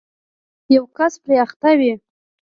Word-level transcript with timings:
یو 0.75 0.83
کس 0.97 1.13
پرې 1.23 1.35
اخته 1.45 1.71
وي 1.79 1.93